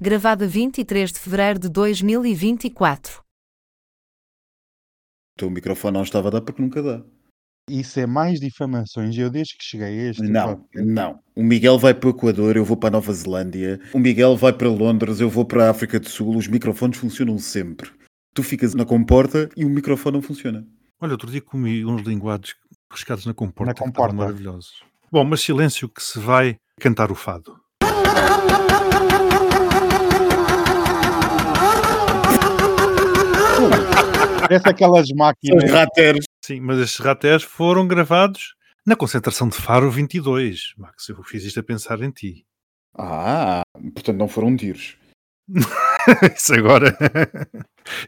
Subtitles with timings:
[0.00, 3.20] Gravada 23 de fevereiro de 2024.
[3.20, 3.22] O
[5.38, 7.02] teu microfone não estava a dar porque nunca dá.
[7.70, 9.16] Isso é mais difamações.
[9.16, 11.18] Eu desde que cheguei a este Não, não.
[11.34, 13.80] O Miguel vai para o Equador, eu vou para a Nova Zelândia.
[13.94, 16.36] O Miguel vai para Londres, eu vou para a África do Sul.
[16.36, 17.90] Os microfones funcionam sempre.
[18.34, 20.62] Tu ficas na comporta e o microfone não funciona.
[21.00, 22.54] Olha, outro dia comi uns linguados
[22.90, 24.14] pescados na comporta, Na comporta.
[24.14, 24.82] maravilhosos.
[25.10, 27.58] Bom, mas silêncio que se vai cantar o fado.
[34.40, 35.64] Parece aquelas máquinas.
[35.64, 36.24] os rateros.
[36.44, 38.54] Sim, mas estes ratés foram gravados
[38.86, 40.74] na concentração de Faro 22.
[40.78, 42.46] Max, eu fiz isto a pensar em ti.
[42.96, 43.62] Ah,
[43.94, 44.96] portanto não foram tiros.
[46.36, 46.96] Isso agora.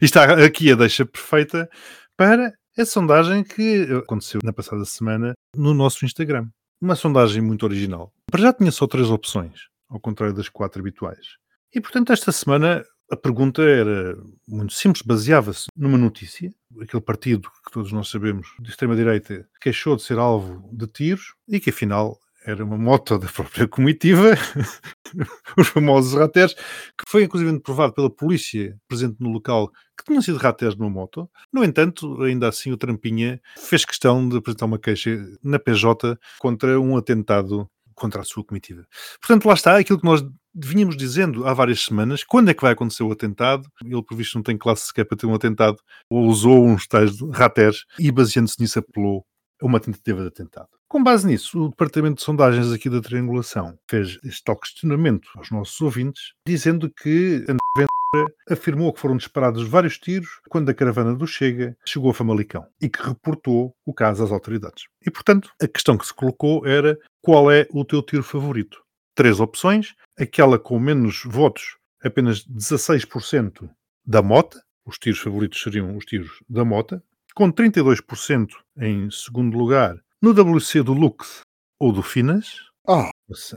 [0.01, 1.69] Isto está aqui a deixa perfeita
[2.17, 6.47] para a sondagem que aconteceu na passada semana no nosso Instagram.
[6.81, 8.11] Uma sondagem muito original.
[8.31, 11.37] Para já tinha só três opções, ao contrário das quatro habituais.
[11.73, 16.53] E portanto, esta semana a pergunta era muito simples, baseava-se numa notícia.
[16.79, 21.59] Aquele partido que todos nós sabemos, de extrema-direita, queixou de ser alvo de tiros e
[21.59, 24.31] que afinal era uma moto da própria comitiva,
[25.57, 30.37] os famosos rateres, que foi inclusive provado pela polícia presente no local que tinham sido
[30.37, 31.29] rateres numa moto.
[31.51, 36.79] No entanto, ainda assim o Trampinha fez questão de apresentar uma queixa na PJ contra
[36.79, 37.69] um atentado
[37.99, 38.85] contra a sua comitiva.
[39.19, 42.73] Portanto, lá está aquilo que nós vinhamos dizendo há várias semanas, quando é que vai
[42.73, 43.69] acontecer o atentado?
[43.83, 45.77] Ele, por visto, não tem classe sequer para ter um atentado,
[46.09, 49.25] ou usou uns tais rateres, e baseando-se nisso apelou
[49.61, 50.69] a uma tentativa de atentado.
[50.87, 55.51] Com base nisso, o Departamento de Sondagens aqui da Triangulação fez este tal questionamento aos
[55.51, 57.45] nossos ouvintes, dizendo que
[58.49, 62.89] afirmou que foram disparados vários tiros quando a caravana do Chega chegou a Famalicão e
[62.89, 64.85] que reportou o caso às autoridades.
[65.05, 68.81] E, portanto, a questão que se colocou era qual é o teu tiro favorito?
[69.15, 73.69] Três opções, aquela com menos votos, apenas 16%
[74.05, 77.03] da mota, os tiros favoritos seriam os tiros da mota,
[77.35, 81.41] com 32% em segundo lugar no WC do Lux
[81.79, 82.68] ou do Finas.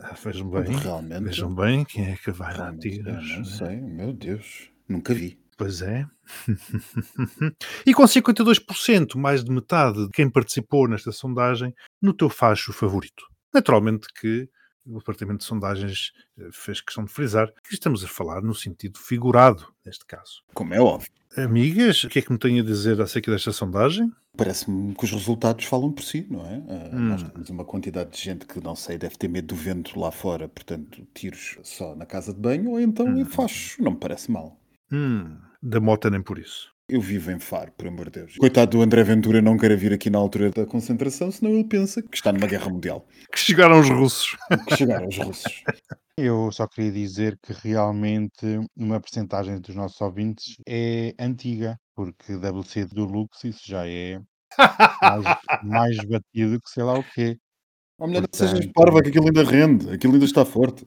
[0.03, 1.23] Ah, Vejam bem, realmente.
[1.25, 3.07] vejam bem quem é que vai dar eu tiros.
[3.31, 3.45] não né?
[3.45, 4.71] sei, meu Deus.
[4.89, 5.41] Nunca vi.
[5.57, 6.07] Pois é.
[7.87, 13.25] e com 52%, mais de metade de quem participou nesta sondagem, no teu facho favorito.
[13.55, 14.49] Naturalmente que
[14.87, 18.99] o Departamento de Sondagens eh, fez questão de frisar que estamos a falar no sentido
[18.99, 20.43] figurado, neste caso.
[20.55, 21.11] Como é óbvio.
[21.37, 24.13] Amigas, o que é que me têm a dizer acerca desta sondagem?
[24.37, 26.63] Parece-me que os resultados falam por si, não é?
[26.69, 27.09] Ah, Hum.
[27.09, 30.11] Nós temos uma quantidade de gente que, não sei, deve ter medo do vento lá
[30.11, 33.19] fora, portanto, tiros só na casa de banho, ou então Hum.
[33.19, 33.77] em fachos.
[33.79, 34.59] Não me parece mal.
[34.91, 36.72] Hum, da mota nem por isso.
[36.89, 38.37] Eu vivo em Faro, por amor de Deus.
[38.37, 42.03] Coitado do André Ventura não queira vir aqui na altura da concentração, senão ele pensa
[42.03, 43.07] que está numa guerra mundial.
[43.33, 44.37] Que chegaram os russos.
[44.69, 45.63] Que chegaram os russos.
[46.19, 48.45] Eu só queria dizer que realmente
[48.77, 54.21] uma percentagem dos nossos ouvintes é antiga, porque WC do Lux isso já é
[55.01, 55.25] mais,
[55.63, 57.39] mais batido que sei lá o quê.
[57.99, 59.91] Mulher, não Portanto- sejas parva, que aquilo ainda rende.
[59.91, 60.87] Aquilo ainda está forte.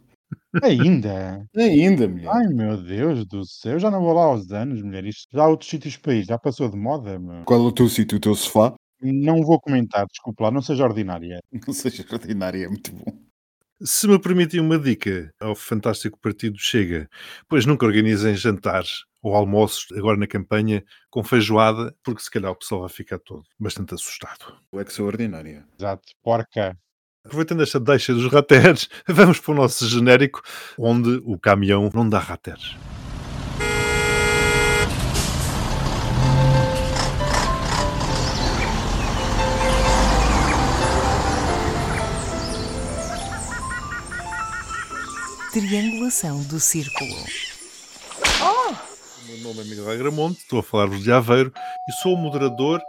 [0.64, 1.46] Ainda?
[1.56, 2.30] Ainda, mulher.
[2.30, 5.06] Ai meu Deus do céu, eu já não vou lá aos anos, mulher.
[5.06, 7.44] Isto já há outros sítios para ir, já passou de moda, meu.
[7.44, 8.74] Qual é o teu sítio, o teu sofá?
[9.02, 11.40] Não vou comentar, desculpa lá, não seja ordinária.
[11.68, 13.26] Não sejas ordinária, é muito bom.
[13.84, 17.10] Se me permitem uma dica ao fantástico partido Chega,
[17.48, 22.56] pois nunca organizem jantares ou almoços agora na campanha com feijoada, porque se calhar o
[22.56, 24.58] pessoal vai ficar todo bastante assustado.
[24.74, 25.66] É que sou ordinária.
[25.78, 26.78] Exato, porca.
[27.26, 30.44] Aproveitando esta deixa dos rateres, vamos para o nosso genérico,
[30.78, 32.76] onde o caminhão não dá rateres.
[45.52, 47.10] Triangulação do círculo.
[48.40, 51.52] O meu nome é Miguel Agramonte, estou a falar-vos de Aveiro
[51.90, 52.80] e sou o moderador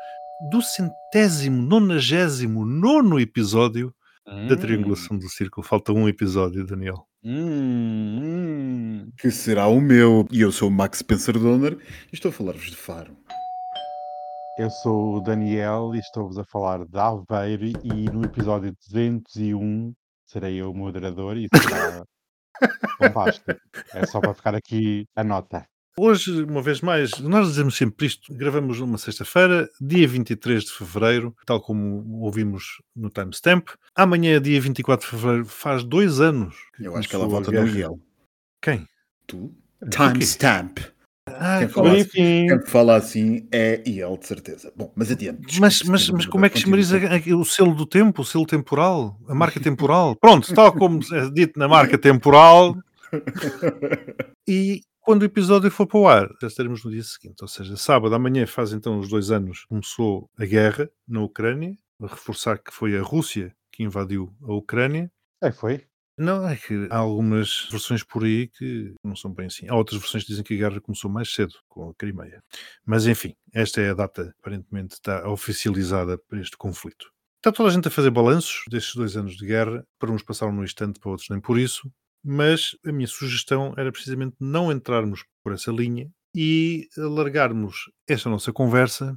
[0.51, 3.95] do centésimo, nonagésimo, nono episódio
[4.27, 5.67] da Triangulação do Círculo.
[5.67, 7.07] Falta um episódio, Daniel.
[7.25, 9.13] Hum, hum.
[9.19, 10.27] Que será o meu.
[10.31, 11.78] E eu sou o Max Spencer Donner
[12.13, 13.17] e estou a falar-vos de Faro.
[14.59, 19.95] Eu sou o Daniel e estou-vos a falar de Aveiro e no episódio 201
[20.25, 22.03] serei eu o moderador e será
[22.99, 23.53] fantástico.
[23.95, 25.67] É só para ficar aqui a nota.
[25.98, 31.34] Hoje, uma vez mais, nós dizemos sempre isto, gravamos numa sexta-feira, dia 23 de fevereiro,
[31.47, 33.71] tal como ouvimos no timestamp.
[33.95, 36.54] Amanhã, dia 24 de fevereiro, faz dois anos.
[36.78, 37.65] Eu acho que ela volta no.
[37.65, 37.98] Riel.
[38.60, 38.87] Quem?
[39.27, 39.54] Tu?
[39.91, 40.81] Timestamp.
[41.28, 44.72] Ah, Quem fala, assim, quem fala assim é IEL, de certeza.
[44.77, 45.59] Bom, mas adiante.
[45.59, 46.98] Mas, mas, mas como é que chamariza
[47.34, 50.15] o selo do tempo, o selo temporal, a marca temporal?
[50.15, 52.77] Pronto, tal como é dito na marca temporal,
[54.48, 57.41] E quando o episódio for para o ar, já estaremos no dia seguinte.
[57.41, 61.79] Ou seja, sábado, amanhã faz então os dois anos que começou a guerra na Ucrânia,
[62.03, 65.09] a reforçar que foi a Rússia que invadiu a Ucrânia.
[65.41, 65.87] É, foi.
[66.19, 69.69] Não, é que há algumas versões por aí que não são bem assim.
[69.69, 72.43] Há outras versões que dizem que a guerra começou mais cedo, com a Crimeia.
[72.85, 77.13] Mas enfim, esta é a data, aparentemente, está oficializada para este conflito.
[77.37, 80.53] Está toda a gente a fazer balanços destes dois anos de guerra, para uns passaram
[80.53, 81.89] num instante, para outros nem por isso,
[82.27, 88.53] mas a minha sugestão era precisamente não entrarmos por essa linha e largarmos esta nossa
[88.53, 89.17] conversa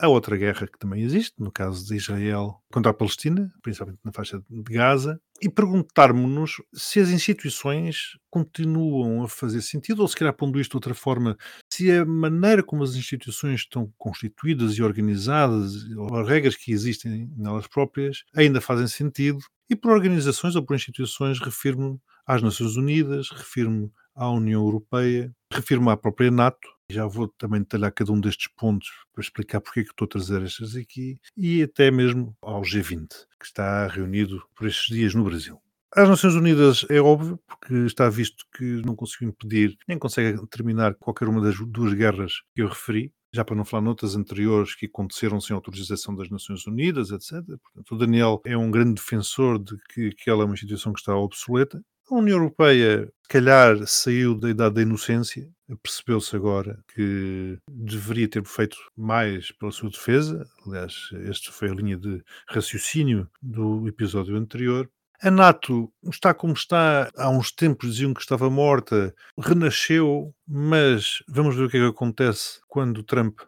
[0.00, 4.10] a outra guerra que também existe, no caso de Israel contra a Palestina, principalmente na
[4.12, 10.34] faixa de Gaza, e perguntarmos-nos se as instituições continuam a fazer sentido, ou se calhar
[10.34, 11.36] pondo isto de outra forma,
[11.70, 17.30] se a maneira como as instituições estão constituídas e organizadas, ou as regras que existem
[17.36, 19.38] nelas próprias, ainda fazem sentido,
[19.70, 25.90] e por organizações ou por instituições refiro-me às Nações Unidas, refiro-me à União Europeia, refiro-me
[25.90, 29.84] à própria NATO, já vou também detalhar cada um destes pontos para explicar porque é
[29.84, 31.18] que estou a trazer estas aqui.
[31.36, 33.08] E até mesmo ao G20,
[33.38, 35.60] que está reunido por estes dias no Brasil.
[35.94, 40.94] As Nações Unidas é óbvio, porque está visto que não conseguiu impedir, nem consegue terminar
[40.94, 44.86] qualquer uma das duas guerras que eu referi, já para não falar noutras anteriores que
[44.86, 47.44] aconteceram sem autorização das Nações Unidas, etc.
[47.62, 51.14] Portanto, o Daniel é um grande defensor de que aquela é uma instituição que está
[51.16, 51.82] obsoleta.
[52.10, 55.48] A União Europeia, se calhar, saiu da idade da inocência,
[55.80, 60.44] percebeu-se agora que deveria ter feito mais pela sua defesa.
[60.66, 64.90] Aliás, esta foi a linha de raciocínio do episódio anterior.
[65.22, 67.10] A NATO está como está.
[67.14, 71.86] Há uns tempos diziam que estava morta, renasceu, mas vamos ver o que é que
[71.86, 73.38] acontece quando Trump.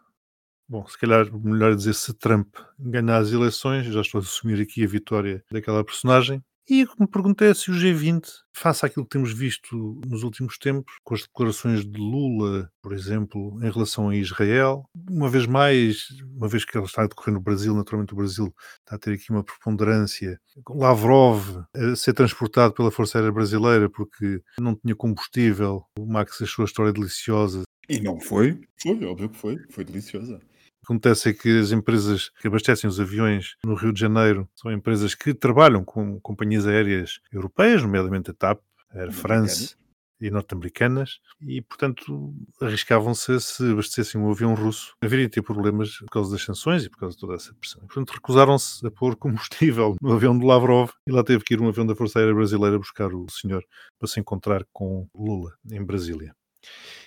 [0.69, 4.83] Bom, se calhar melhor dizer se Trump ganhar as eleições, já estou a assumir aqui
[4.83, 6.43] a vitória daquela personagem.
[6.69, 8.25] E me pergunto é se o G20,
[8.55, 13.59] face àquilo que temos visto nos últimos tempos, com as declarações de Lula, por exemplo,
[13.61, 16.07] em relação a Israel, uma vez mais,
[16.37, 19.13] uma vez que ele está a decorrer no Brasil, naturalmente o Brasil está a ter
[19.13, 20.39] aqui uma preponderância,
[20.69, 26.63] Lavrov a ser transportado pela Força Aérea Brasileira porque não tinha combustível, o Max achou
[26.63, 27.63] a história deliciosa.
[27.89, 28.61] E não foi?
[28.81, 29.57] Foi, óbvio que foi.
[29.69, 30.39] Foi deliciosa.
[30.83, 35.15] Acontece é que as empresas que abastecem os aviões no Rio de Janeiro são empresas
[35.15, 38.59] que trabalham com companhias aéreas europeias, nomeadamente a TAP,
[38.91, 39.77] a Air France
[40.19, 46.09] e norte-americanas, e, portanto, arriscavam-se se abastecessem um avião russo a virem ter problemas por
[46.09, 47.81] causa das sanções e por causa de toda essa pressão.
[47.81, 51.67] Portanto, recusaram-se a pôr combustível no avião de Lavrov e lá teve que ir um
[51.67, 53.63] avião da Força Aérea Brasileira buscar o senhor
[53.99, 56.33] para se encontrar com Lula em Brasília.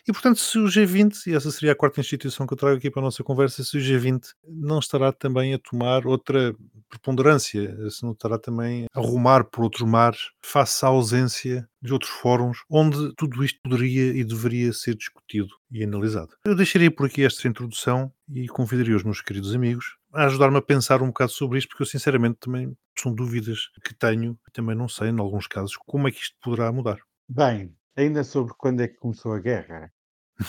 [0.09, 2.91] E, portanto, se o G20, e essa seria a quarta instituição que eu trago aqui
[2.91, 6.55] para a nossa conversa, se o G20 não estará também a tomar outra
[6.89, 12.11] preponderância, se não estará também a rumar por outros mares, face à ausência de outros
[12.11, 16.37] fóruns onde tudo isto poderia e deveria ser discutido e analisado.
[16.45, 20.63] Eu deixaria por aqui esta introdução e convidaria os meus queridos amigos a ajudar-me a
[20.63, 24.75] pensar um bocado sobre isto, porque eu sinceramente também são dúvidas que tenho e também
[24.75, 26.99] não sei, em alguns casos, como é que isto poderá mudar.
[27.29, 29.91] Bem, ainda sobre quando é que começou a guerra,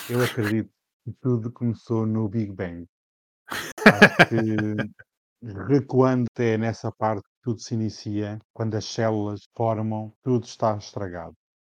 [0.09, 0.69] eu acredito
[1.03, 2.85] que tudo começou no Big Bang.
[3.49, 10.45] Acho que recuando até nessa parte que tudo se inicia, quando as células formam, tudo
[10.45, 11.33] está estragado.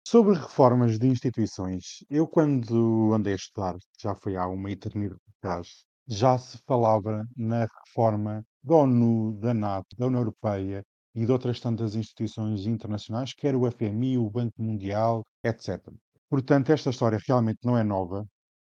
[0.06, 5.85] Sobre reformas de instituições, eu quando andei a estudar, já foi há uma eternidade atrás,
[6.09, 10.83] já se falava na reforma da ONU, da NATO, da União Europeia
[11.14, 15.81] e de outras tantas instituições internacionais, quer o FMI, o Banco Mundial, etc.
[16.29, 18.26] Portanto, esta história realmente não é nova.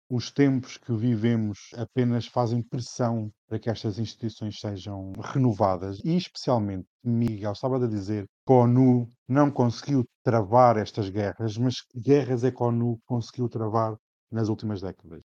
[0.08, 6.86] Os tempos que vivemos apenas fazem pressão para que estas instituições sejam renovadas e, especialmente,
[7.04, 12.42] Miguel estava a dizer que a ONU não conseguiu travar estas guerras, mas que guerras
[12.42, 13.96] é que a ONU conseguiu travar
[14.30, 15.20] nas últimas décadas?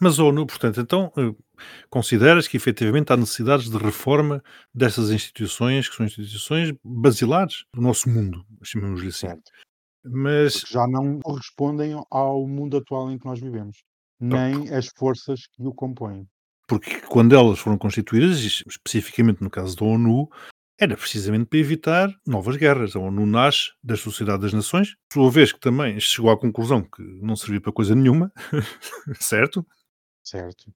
[0.00, 1.34] Mas a ONU, portanto, então eh,
[1.90, 4.42] consideras que efetivamente há necessidades de reforma
[4.74, 9.28] dessas instituições, que são instituições basilares do nosso mundo, chamemos-lhe assim.
[9.28, 9.50] Certo.
[10.04, 13.82] Mas Porque já não correspondem ao mundo atual em que nós vivemos,
[14.20, 16.26] nem as forças que o compõem.
[16.68, 20.28] porque quando elas foram constituídas, especificamente no caso da ONU,
[20.78, 22.94] era precisamente para evitar novas guerras.
[22.94, 26.82] A ONU nasce da Sociedade das Nações, por sua vez que também chegou à conclusão
[26.82, 28.30] que não servia para coisa nenhuma,
[29.20, 29.66] certo?
[30.22, 30.72] Certo.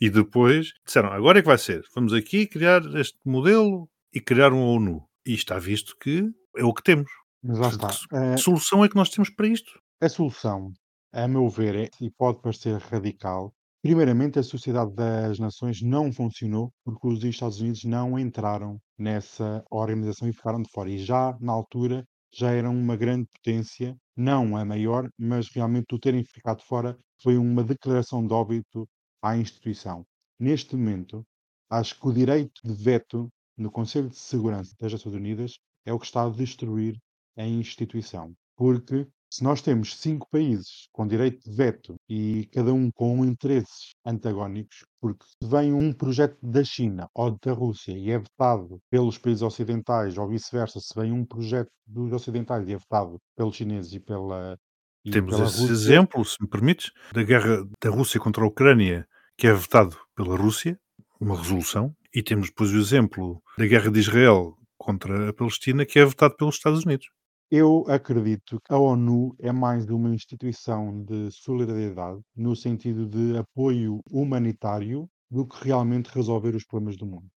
[0.00, 4.52] E depois disseram, agora é que vai ser, vamos aqui criar este modelo e criar
[4.52, 5.06] uma ONU.
[5.24, 6.24] E está visto que
[6.56, 7.10] é o que temos.
[7.42, 7.88] Mas lá está.
[7.88, 9.80] Que Eh, solução é que nós temos para isto?
[10.00, 10.72] A solução,
[11.12, 16.72] a meu ver, é, e pode parecer radical, primeiramente a Sociedade das Nações não funcionou
[16.84, 20.90] porque os Estados Unidos não entraram nessa organização e ficaram de fora.
[20.90, 25.98] E já na altura já eram uma grande potência, não a maior, mas realmente o
[25.98, 28.88] terem ficado fora foi uma declaração de óbito
[29.22, 30.04] à instituição.
[30.38, 31.24] Neste momento,
[31.70, 35.98] acho que o direito de veto no Conselho de Segurança das Nações Unidas é o
[35.98, 36.98] que está a destruir
[37.36, 38.34] a instituição.
[38.56, 43.90] Porque se nós temos cinco países com direito de veto e cada um com interesses
[44.04, 49.18] antagónicos, porque se vem um projeto da China ou da Rússia e é vetado pelos
[49.18, 53.92] países ocidentais, ou vice-versa, se vem um projeto dos ocidentais e é vetado pelos chineses
[53.92, 54.56] e pela,
[55.04, 58.46] e Temos pela esse Rússia, exemplo, se me permites, da guerra da Rússia contra a
[58.48, 60.78] Ucrânia, que é vetado pela Rússia,
[61.20, 65.98] uma resolução, e temos depois o exemplo da guerra de Israel contra a Palestina, que
[65.98, 67.08] é vetado pelos Estados Unidos.
[67.50, 74.00] Eu acredito que a ONU é mais uma instituição de solidariedade, no sentido de apoio
[74.10, 77.28] humanitário, do que realmente resolver os problemas do mundo.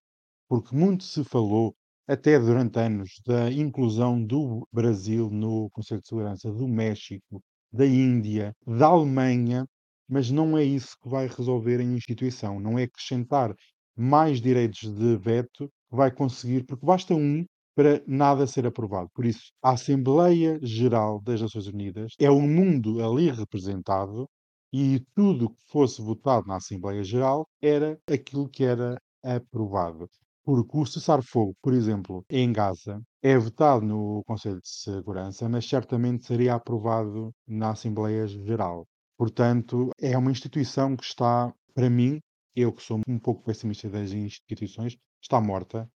[0.47, 1.75] Porque muito se falou,
[2.07, 8.55] até durante anos, da inclusão do Brasil no Conselho de Segurança, do México, da Índia,
[8.65, 9.67] da Alemanha,
[10.07, 13.55] mas não é isso que vai resolver a instituição, não é acrescentar
[13.95, 17.45] mais direitos de veto que vai conseguir, porque basta um
[17.79, 19.09] para nada ser aprovado.
[19.15, 24.27] Por isso, a Assembleia Geral das Nações Unidas é o mundo ali representado
[24.73, 30.09] e tudo que fosse votado na Assembleia Geral era aquilo que era aprovado.
[30.43, 36.25] Porque o cessar-fogo, por exemplo, em Gaza, é votado no Conselho de Segurança, mas certamente
[36.25, 38.85] seria aprovado na Assembleia Geral.
[39.17, 42.19] Portanto, é uma instituição que está, para mim,
[42.53, 45.89] eu que sou um pouco pessimista das instituições, está morta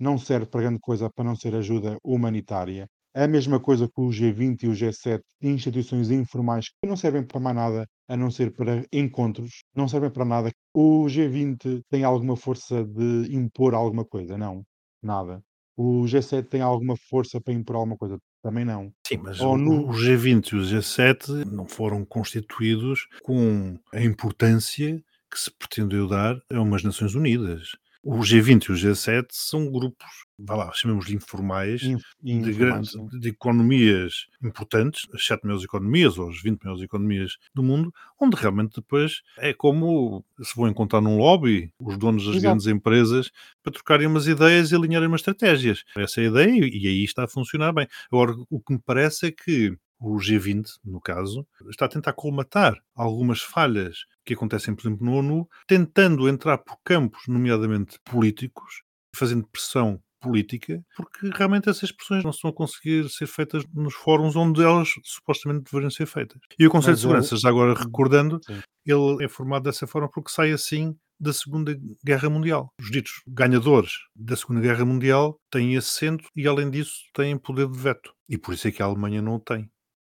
[0.00, 2.88] não serve para grande coisa para não ser ajuda humanitária.
[3.14, 7.24] É a mesma coisa que o G20 e o G7, instituições informais que não servem
[7.24, 10.50] para mais nada a não ser para encontros, não servem para nada.
[10.72, 14.38] O G20 tem alguma força de impor alguma coisa?
[14.38, 14.64] Não,
[15.02, 15.42] nada.
[15.76, 18.18] O G7 tem alguma força para impor alguma coisa?
[18.42, 18.92] Também não.
[19.06, 24.00] Sim, mas A o, ONU o G20 e o G7 não foram constituídos com a
[24.00, 27.70] importância que se pretendeu dar a umas Nações Unidas.
[28.02, 30.06] O G20 e o G7 são grupos,
[30.38, 32.56] vá lá, chamemos-lhe informais, inf- de, informais,
[32.94, 37.92] grandes, de economias importantes, as 7 maiores economias ou as 20 maiores economias do mundo,
[38.18, 42.42] onde realmente depois é como se vão encontrar num lobby os donos das Exato.
[42.48, 43.30] grandes empresas
[43.62, 45.84] para trocarem umas ideias e alinharem umas estratégias.
[45.94, 47.86] Essa é a ideia e, e aí está a funcionar bem.
[48.10, 52.74] Agora, o que me parece é que o G20, no caso, está a tentar colmatar
[52.94, 58.82] algumas falhas que acontecem, por exemplo, no ONU, tentando entrar por campos, nomeadamente políticos,
[59.14, 64.36] fazendo pressão política, porque realmente essas pressões não estão a conseguir ser feitas nos fóruns
[64.36, 66.38] onde elas supostamente deveriam ser feitas.
[66.58, 68.60] E o Conselho Mas de eu- Segurança, já agora recordando, Sim.
[68.86, 71.74] ele é formado dessa forma porque sai assim da Segunda
[72.04, 72.70] Guerra Mundial.
[72.80, 77.78] Os ditos ganhadores da Segunda Guerra Mundial têm assento e, além disso, têm poder de
[77.78, 78.12] veto.
[78.28, 79.70] E por isso é que a Alemanha não o tem.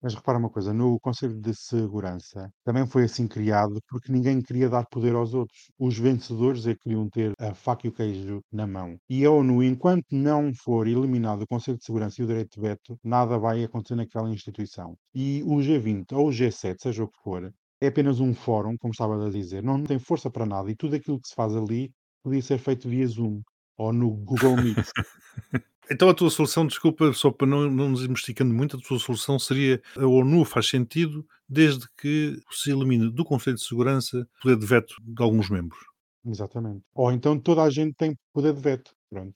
[0.01, 4.67] Mas repara uma coisa, no Conselho de Segurança também foi assim criado porque ninguém queria
[4.67, 5.69] dar poder aos outros.
[5.77, 8.97] Os vencedores é que queriam ter a faca e o queijo na mão.
[9.09, 12.61] E a ONU, enquanto não for eliminado o Conselho de Segurança e o direito de
[12.61, 14.97] veto, nada vai acontecer naquela instituição.
[15.13, 18.91] E o G20 ou o G7, seja o que for, é apenas um fórum, como
[18.93, 21.91] estava a dizer, não tem força para nada e tudo aquilo que se faz ali
[22.23, 23.41] podia ser feito via Zoom
[23.81, 24.77] ou no Google Meet.
[25.89, 28.97] Então a tua solução, desculpa, só para não, não nos irmos esticando muito, a tua
[28.97, 34.41] solução seria a ONU faz sentido desde que se elimine do Conselho de Segurança o
[34.41, 35.81] poder de veto de alguns membros.
[36.25, 36.81] Exatamente.
[36.95, 38.95] Ou então toda a gente tem poder de veto.
[39.09, 39.35] Pronto.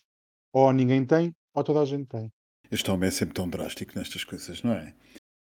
[0.54, 2.32] Ou ninguém tem, ou toda a gente tem.
[2.72, 4.94] Este homem é sempre tão drástico nestas coisas, não é?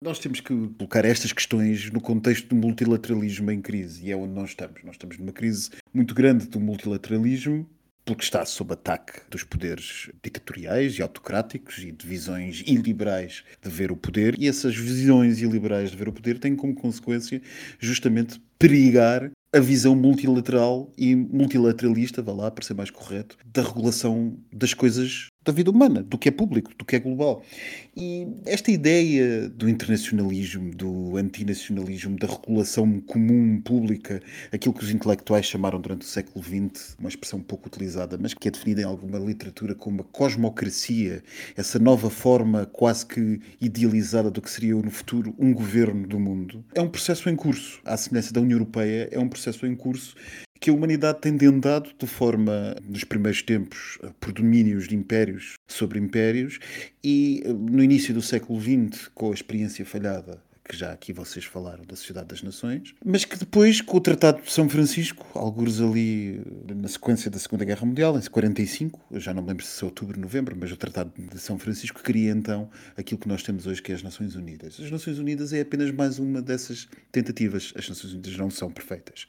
[0.01, 4.33] Nós temos que colocar estas questões no contexto do multilateralismo em crise, e é onde
[4.33, 4.85] nós estamos.
[4.85, 7.69] Nós estamos numa crise muito grande do multilateralismo,
[8.11, 13.93] porque está sob ataque dos poderes ditatoriais e autocráticos e de visões iliberais de ver
[13.93, 17.41] o poder, e essas visões iliberais de ver o poder têm como consequência
[17.79, 24.37] justamente perigar a visão multilateral e multilateralista, vá lá, para ser mais correto, da regulação
[24.53, 27.43] das coisas da vida humana, do que é público, do que é global.
[27.97, 34.21] E esta ideia do internacionalismo, do antinacionalismo, da regulação comum pública,
[34.53, 38.49] aquilo que os intelectuais chamaram durante o século XX, uma expressão pouco utilizada, mas que
[38.49, 41.23] é definida em alguma literatura como a cosmocracia,
[41.57, 46.65] essa nova forma quase que idealizada do que seria no futuro um governo do mundo,
[46.75, 47.81] é um processo em curso.
[47.85, 50.15] À semelhança da União Europeia, é um processo em curso
[50.61, 55.99] que a humanidade tem dendado de forma, nos primeiros tempos, por domínios de impérios sobre
[55.99, 56.59] impérios,
[57.03, 60.39] e no início do século XX, com a experiência falhada
[60.71, 64.41] que já aqui vocês falaram da Sociedade das Nações, mas que depois, com o Tratado
[64.41, 69.35] de São Francisco, alguns ali na sequência da Segunda Guerra Mundial, em 45, eu já
[69.35, 72.71] não me lembro se é outubro, novembro, mas o Tratado de São Francisco cria então
[72.97, 74.79] aquilo que nós temos hoje, que é as Nações Unidas.
[74.79, 77.73] As Nações Unidas é apenas mais uma dessas tentativas.
[77.75, 79.27] As Nações Unidas não são perfeitas.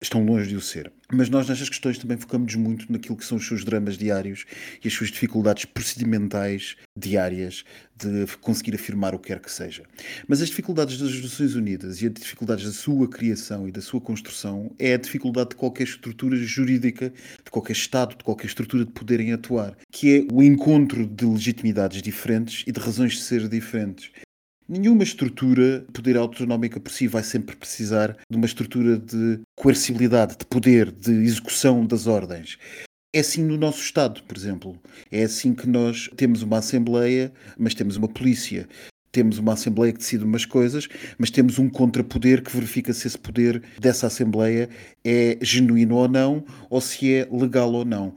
[0.00, 0.92] Estão longe de o ser.
[1.14, 4.44] Mas nós, nestas questões, também focamos muito naquilo que são os seus dramas diários
[4.82, 7.64] e as suas dificuldades procedimentais diárias
[7.96, 9.84] de conseguir afirmar o que quer que seja.
[10.26, 14.00] Mas as dificuldades das Nações Unidas e as dificuldades da sua criação e da sua
[14.00, 17.12] construção é a dificuldade de qualquer estrutura jurídica,
[17.44, 22.02] de qualquer Estado, de qualquer estrutura de poderem atuar, que é o encontro de legitimidades
[22.02, 24.10] diferentes e de razões de ser diferentes.
[24.66, 30.38] Nenhuma estrutura de poder autonómica por si vai sempre precisar de uma estrutura de coercibilidade,
[30.38, 32.56] de poder, de execução das ordens.
[33.14, 34.80] É assim no nosso Estado, por exemplo.
[35.12, 38.66] É assim que nós temos uma Assembleia, mas temos uma polícia.
[39.12, 43.18] Temos uma Assembleia que decide umas coisas, mas temos um contrapoder que verifica se esse
[43.18, 44.70] poder dessa Assembleia
[45.04, 48.14] é genuíno ou não, ou se é legal ou não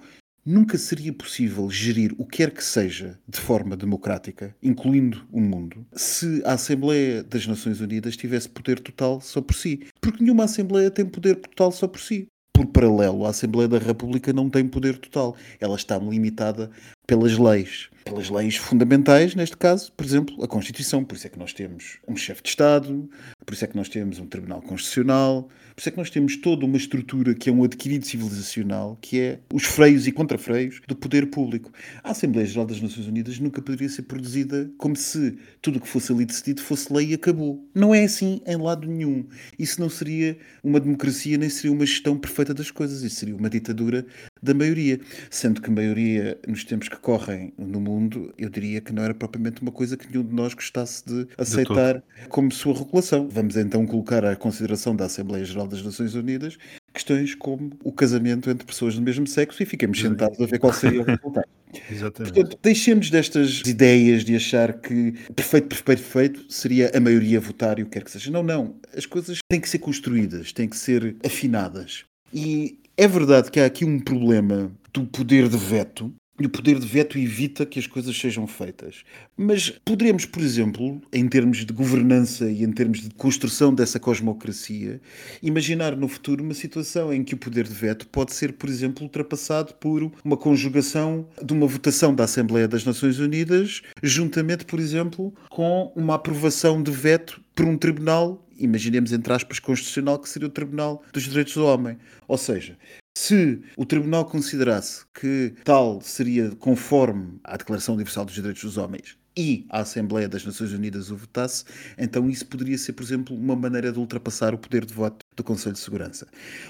[0.47, 5.85] nunca seria possível gerir o que quer que seja de forma democrática, incluindo o mundo,
[5.91, 9.87] se a Assembleia das Nações Unidas tivesse poder total só por si.
[9.99, 12.27] Porque nenhuma Assembleia tem poder total só por si.
[12.53, 15.35] Por paralelo, a Assembleia da República não tem poder total.
[15.59, 16.71] Ela está limitada
[17.07, 17.89] pelas leis.
[18.03, 21.03] Pelas leis fundamentais, neste caso, por exemplo, a Constituição.
[21.03, 23.09] Por isso é que nós temos um chefe de Estado,
[23.45, 26.37] por isso é que nós temos um Tribunal Constitucional, por isso é que nós temos
[26.37, 30.95] toda uma estrutura que é um adquirido civilizacional, que é os freios e contrafreios do
[30.95, 31.71] poder público.
[32.03, 35.87] A Assembleia Geral das Nações Unidas nunca poderia ser produzida como se tudo o que
[35.87, 37.63] fosse ali decidido fosse lei e acabou.
[37.75, 39.27] Não é assim em lado nenhum.
[39.59, 43.03] Isso não seria uma democracia, nem seria uma gestão perfeita das coisas.
[43.03, 44.03] Isso seria uma ditadura
[44.41, 44.99] da maioria.
[45.29, 49.13] Sendo que a maioria, nos tempos que correm no mundo, eu diria que não era
[49.13, 53.27] propriamente uma coisa que nenhum de nós gostasse de aceitar de como sua regulação.
[53.29, 56.57] Vamos então colocar à consideração da Assembleia Geral das Nações Unidas
[56.97, 60.73] questões como o casamento entre pessoas do mesmo sexo e ficamos sentados a ver qual
[60.73, 61.47] seria o resultado.
[61.91, 62.33] Exatamente.
[62.33, 67.83] Portanto, deixemos destas ideias de achar que perfeito, perfeito, perfeito seria a maioria votar e
[67.83, 68.31] o que quer que seja.
[68.31, 68.75] Não, não.
[68.95, 72.05] As coisas têm que ser construídas, têm que ser afinadas.
[72.33, 76.79] E é verdade que há aqui um problema do poder de veto, e o poder
[76.79, 79.03] de veto evita que as coisas sejam feitas.
[79.35, 85.01] Mas poderemos, por exemplo, em termos de governança e em termos de construção dessa cosmocracia,
[85.41, 89.03] imaginar no futuro uma situação em que o poder de veto pode ser, por exemplo,
[89.03, 95.33] ultrapassado por uma conjugação de uma votação da Assembleia das Nações Unidas, juntamente, por exemplo,
[95.49, 100.51] com uma aprovação de veto por um tribunal imaginemos entre aspas, constitucional, que seria o
[100.51, 101.97] Tribunal dos Direitos do Homem.
[102.27, 102.77] Ou seja,
[103.17, 109.17] se o Tribunal considerasse que tal seria conforme à Declaração Universal dos Direitos dos Homens
[109.35, 111.65] e a Assembleia das Nações Unidas o votasse,
[111.97, 115.43] então isso poderia ser, por exemplo, uma maneira de ultrapassar o poder de voto do
[115.43, 116.27] Conselho de Segurança.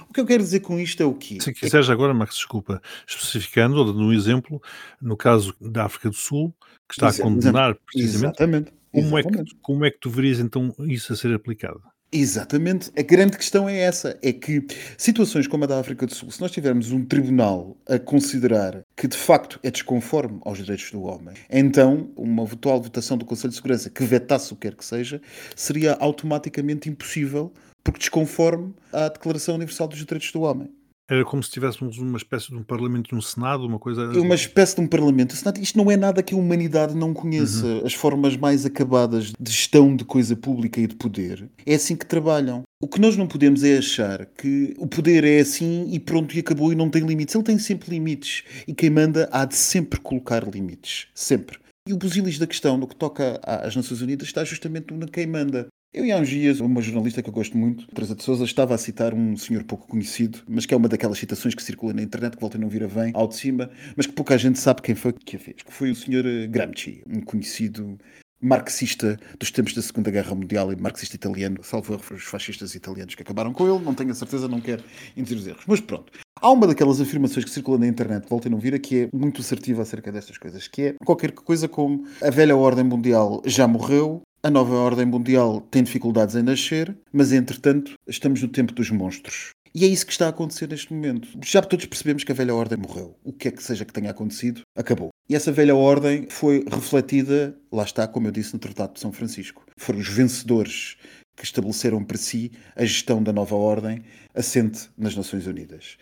[0.10, 1.38] O que eu quero dizer com isto é o quê?
[1.42, 4.62] Se quiseres agora, Max, desculpa, especificando, ou dando um exemplo,
[5.02, 6.56] no caso da África do Sul,
[6.88, 8.72] que está a condenar precisamente, Exatamente.
[8.90, 9.52] Como, Exatamente.
[9.52, 11.82] É que, como é que tu verias então isso a ser aplicado?
[12.12, 12.90] Exatamente.
[12.98, 14.66] A grande questão é essa: é que
[14.98, 19.08] situações como a da África do Sul, se nós tivermos um tribunal a considerar que
[19.08, 23.58] de facto é desconforme aos direitos do homem, então uma eventual votação do Conselho de
[23.58, 25.22] Segurança que vetasse o que quer que seja,
[25.56, 27.52] seria automaticamente impossível
[27.84, 30.70] porque desconforme à Declaração Universal dos Direitos do Homem.
[31.10, 34.12] Era como se tivéssemos uma espécie de um parlamento um senado, uma coisa...
[34.20, 35.34] Uma espécie de um parlamento.
[35.62, 37.66] Isto não é nada que a humanidade não conheça.
[37.66, 37.86] Uhum.
[37.86, 42.06] As formas mais acabadas de gestão de coisa pública e de poder é assim que
[42.06, 42.64] trabalham.
[42.82, 46.40] O que nós não podemos é achar que o poder é assim e pronto e
[46.40, 47.34] acabou e não tem limites.
[47.34, 48.44] Ele tem sempre limites.
[48.68, 51.08] E quem manda há de sempre colocar limites.
[51.16, 51.58] Sempre.
[51.88, 55.26] E o busilis da questão no que toca às Nações Unidas está justamente no quem
[55.26, 55.68] manda.
[55.94, 58.76] Eu e há uns dias, uma jornalista que eu gosto muito, Teresa de Souza, estava
[58.76, 62.04] a citar um senhor pouco conhecido, mas que é uma daquelas citações que circula na
[62.04, 64.60] internet, que volta a não vir a vem, ao de cima, mas que pouca gente
[64.60, 65.64] sabe quem foi que a fez.
[65.64, 67.98] Que foi o senhor Gramsci, um conhecido
[68.40, 73.24] marxista dos tempos da Segunda Guerra Mundial e marxista italiano, salvo os fascistas italianos que
[73.24, 74.84] acabaram com ele, não tenho a certeza, não quero
[75.16, 75.64] induzir os erros.
[75.66, 76.12] Mas pronto.
[76.40, 79.42] Há uma daquelas afirmações que circula na internet, voltem a não vir, que é muito
[79.42, 84.22] assertiva acerca destas coisas, que é qualquer coisa como a velha ordem mundial já morreu,
[84.48, 89.50] a nova ordem mundial tem dificuldades em nascer, mas entretanto estamos no tempo dos monstros.
[89.76, 91.28] E é isso que está a acontecer neste momento.
[91.44, 93.14] Já todos percebemos que a velha ordem morreu.
[93.26, 95.10] O que é que seja que tenha acontecido, acabou.
[95.30, 99.12] E essa velha ordem foi refletida, lá está, como eu disse, no Tratado de São
[99.12, 99.66] Francisco.
[99.78, 100.96] Foram os vencedores
[101.38, 104.02] que estabeleceram para si a gestão da nova ordem
[104.34, 105.98] assente nas Nações Unidas.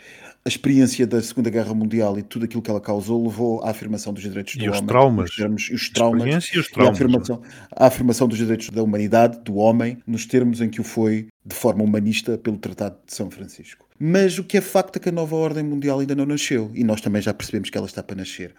[0.45, 4.13] A experiência da Segunda Guerra Mundial e tudo aquilo que ela causou levou à afirmação
[4.13, 4.87] dos direitos do E os homem.
[4.87, 5.35] traumas.
[5.35, 6.19] termos- e os traumas.
[6.21, 6.95] Experiência e os E a traumas.
[6.95, 7.41] afirmação,
[7.75, 11.55] a afirmação dos direitos da humanidade, do homem, nos termos em que o foi de
[11.55, 13.85] forma humanista pelo Tratado de São Francisco.
[13.99, 16.83] Mas o que é facto é que a nova ordem mundial ainda não nasceu e
[16.83, 18.53] nós também já percebemos que ela está para nascer.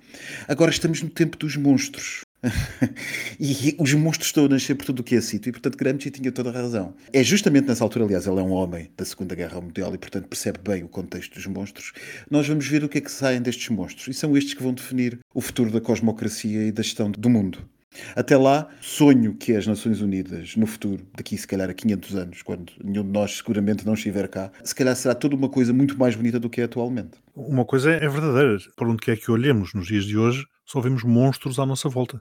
[0.48, 2.22] Agora estamos no tempo dos monstros.
[3.40, 6.10] e os monstros estão a nascer por tudo o que é sítio e, portanto, Gramsci
[6.10, 6.94] tinha toda a razão.
[7.12, 10.28] É justamente nessa altura, aliás, ele é um homem da Segunda Guerra Mundial e, portanto,
[10.28, 11.92] percebe bem o contexto dos monstros.
[12.30, 14.72] Nós vamos ver o que é que saem destes monstros e são estes que vão
[14.72, 17.68] definir o futuro da cosmocracia e da gestão do mundo.
[18.14, 22.42] Até lá, sonho que as Nações Unidas, no futuro, daqui se calhar a 500 anos,
[22.42, 25.98] quando nenhum de nós seguramente não estiver cá, se calhar será toda uma coisa muito
[25.98, 27.18] mais bonita do que é atualmente.
[27.34, 28.58] Uma coisa é verdadeira.
[28.76, 32.20] Por onde quer que olhemos nos dias de hoje, só vemos monstros à nossa volta.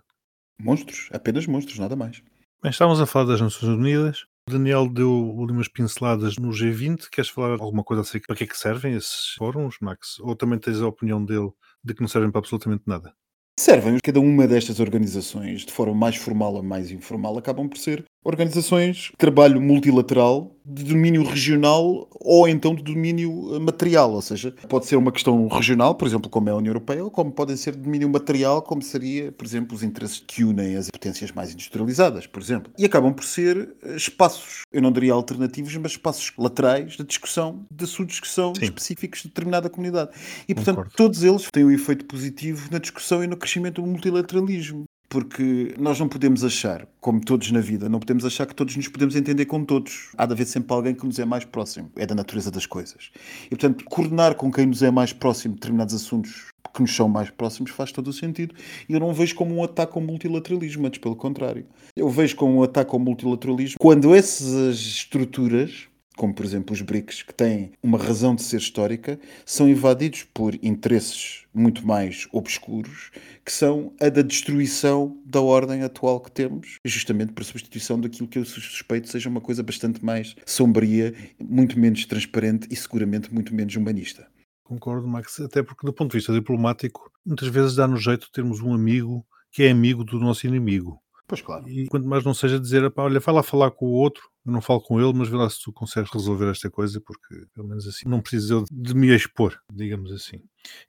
[0.59, 2.21] Monstros, apenas monstros, nada mais.
[2.61, 4.25] Bem, estávamos a falar das Nações Unidas.
[4.47, 7.09] O Daniel deu ali umas pinceladas no G20.
[7.11, 10.19] Queres falar alguma coisa acerca para que é que servem esses fóruns, Max?
[10.19, 11.51] Ou também tens a opinião dele
[11.83, 13.13] de que não servem para absolutamente nada?
[13.59, 18.05] Servem cada uma destas organizações, de forma mais formal a mais informal, acabam por ser
[18.25, 24.11] organizações de trabalho multilateral, de domínio regional ou então de domínio eh, material.
[24.11, 27.11] Ou seja, pode ser uma questão regional, por exemplo, como é a União Europeia, ou
[27.11, 30.89] como podem ser de domínio material, como seria, por exemplo, os interesses que unem as
[30.89, 32.73] potências mais industrializadas, por exemplo.
[32.79, 37.63] E acabam por ser eh, espaços, eu não diria alternativos, mas espaços laterais de discussão
[37.71, 38.65] de assuntos que são Sim.
[38.65, 40.09] específicos de determinada comunidade.
[40.49, 40.95] E, portanto, Concordo.
[40.97, 44.85] todos eles têm um efeito positivo na discussão e no crescimento do multilateralismo.
[45.15, 48.89] Porque nós não podemos achar, como todos na vida, não podemos achar que todos nos
[48.89, 50.09] podemos entender com todos.
[50.17, 51.89] Há de haver sempre alguém que nos é mais próximo.
[51.95, 53.11] É da natureza das coisas.
[53.45, 57.29] E, portanto, coordenar com quem nos é mais próximo determinados assuntos que nos são mais
[57.29, 58.53] próximos faz todo o sentido.
[58.89, 61.65] E eu não vejo como um ataque ao multilateralismo, antes pelo contrário.
[61.95, 67.23] Eu vejo como um ataque ao multilateralismo quando essas estruturas como por exemplo os BRICS,
[67.23, 73.11] que têm uma razão de ser histórica, são invadidos por interesses muito mais obscuros,
[73.43, 78.39] que são a da destruição da ordem atual que temos, justamente por substituição daquilo que
[78.39, 83.75] eu suspeito seja uma coisa bastante mais sombria, muito menos transparente e seguramente muito menos
[83.75, 84.27] humanista.
[84.63, 85.39] Concordo, Max.
[85.39, 89.25] Até porque, do ponto de vista diplomático, muitas vezes dá-nos jeito de termos um amigo
[89.51, 90.99] que é amigo do nosso inimigo.
[91.27, 91.69] Pois claro.
[91.69, 94.51] E quanto mais não seja dizer, "Epá, olha, vai lá falar com o outro, eu
[94.51, 97.67] não falo com ele, mas vê lá se tu consegues resolver esta coisa, porque pelo
[97.67, 100.39] menos assim não preciso eu de me expor, digamos assim.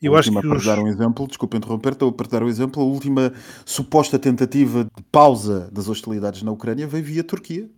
[0.01, 0.65] Eu a acho última, que para os...
[0.65, 3.33] dar um exemplo, desculpa interromper, estou a dar um exemplo, a última
[3.65, 7.71] suposta tentativa de pausa das hostilidades na Ucrânia veio via Turquia.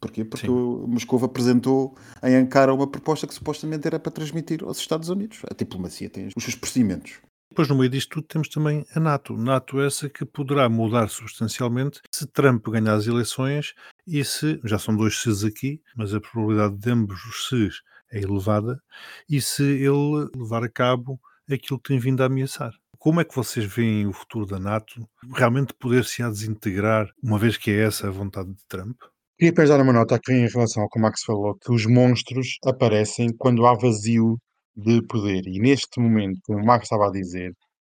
[0.00, 0.24] Porquê?
[0.24, 0.84] Porque Sim.
[0.86, 5.40] Moscou apresentou em Ankara uma proposta que supostamente era para transmitir aos Estados Unidos.
[5.50, 7.18] A diplomacia tem os seus procedimentos.
[7.56, 9.34] Depois, no meio disto tudo, temos também a NATO.
[9.34, 13.72] NATO essa que poderá mudar substancialmente se Trump ganhar as eleições
[14.06, 17.80] e se, já são dois se's aqui, mas a probabilidade de ambos os se's
[18.12, 18.78] é elevada,
[19.26, 21.18] e se ele levar a cabo
[21.50, 22.74] aquilo que tem vindo a ameaçar.
[22.98, 25.08] Como é que vocês veem o futuro da NATO?
[25.32, 28.98] Realmente poder-se a desintegrar, uma vez que é essa a vontade de Trump?
[29.38, 31.86] Queria apenas dar uma nota aqui em relação ao que o Max falou, que os
[31.86, 34.36] monstros aparecem quando há vazio
[34.76, 35.46] de poder.
[35.46, 37.52] E neste momento, como o Max estava a dizer,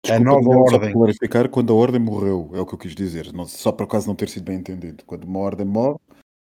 [0.09, 0.93] a Desculpa, nova Daniel, só para ordem.
[0.93, 4.09] clarificar, quando a ordem morreu, é o que eu quis dizer, não, só por acaso
[4.09, 5.05] não ter sido bem entendido.
[5.07, 5.99] Quando uma ordem morre,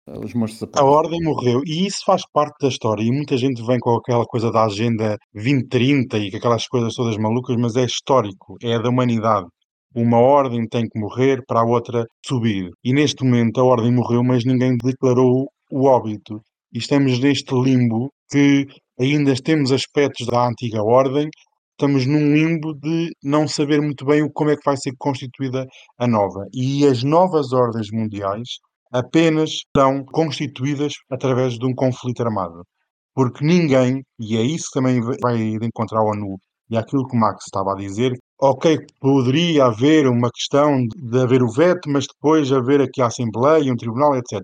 [0.07, 0.85] os monstros A aparecem.
[0.85, 3.03] ordem morreu e isso faz parte da história.
[3.03, 7.17] E muita gente vem com aquela coisa da agenda 2030 e com aquelas coisas todas
[7.17, 9.47] malucas, mas é histórico, é da humanidade.
[9.95, 12.69] Uma ordem tem que morrer para a outra subir.
[12.83, 16.41] E neste momento a ordem morreu, mas ninguém declarou o óbito.
[16.73, 18.65] E estamos neste limbo que
[18.99, 21.29] ainda temos aspectos da antiga ordem,
[21.71, 25.65] estamos num limbo de não saber muito bem como é que vai ser constituída
[25.97, 26.45] a nova.
[26.53, 28.47] E as novas ordens mundiais
[28.91, 32.63] apenas são constituídas através de um conflito armado.
[33.13, 36.37] Porque ninguém, e é isso que também vai encontrar a ONU,
[36.69, 41.41] e aquilo que o Max estava a dizer, ok, poderia haver uma questão de haver
[41.41, 44.41] o veto, mas depois haver aqui a Assembleia, um tribunal, etc.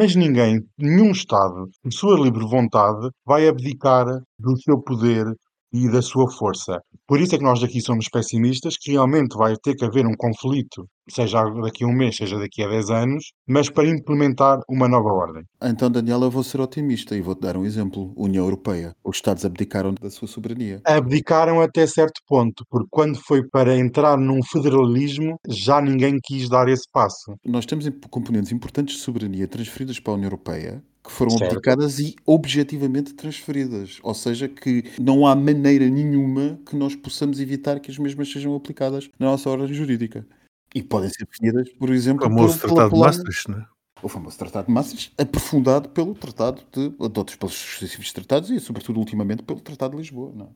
[0.00, 4.06] Mas ninguém, nenhum Estado, de sua livre vontade, vai abdicar
[4.38, 5.26] do seu poder
[5.72, 6.80] e da sua força.
[7.06, 10.14] Por isso é que nós aqui somos pessimistas, que realmente vai ter que haver um
[10.16, 14.88] conflito, seja daqui a um mês, seja daqui a 10 anos, mas para implementar uma
[14.88, 15.42] nova ordem.
[15.62, 18.12] Então, Daniel, eu vou ser otimista e vou-te dar um exemplo.
[18.16, 18.94] União Europeia.
[19.02, 20.80] Os Estados abdicaram da sua soberania.
[20.84, 26.68] Abdicaram até certo ponto, porque quando foi para entrar num federalismo, já ninguém quis dar
[26.68, 27.34] esse passo.
[27.44, 31.52] Nós temos componentes importantes de soberania transferidas para a União Europeia que foram Certo.
[31.52, 33.98] abdicadas e objetivamente transferidas.
[34.02, 38.54] Ou seja, que não há maneira nenhuma que nós possamos evitar que as mesmas sejam
[38.54, 40.26] aplicadas na nossa ordem jurídica.
[40.74, 43.66] E podem ser definidas, por O exemplo, famoso por- Tratado de pela- Maastricht, não é?
[44.02, 48.60] o famoso Tratado de Maastricht, aprofundado pelo Tratado de, de outros, pelos sucessivos tratados e,
[48.60, 50.30] sobretudo, ultimamente, pelo Tratado de Lisboa.
[50.36, 50.44] Não?
[50.44, 50.48] é?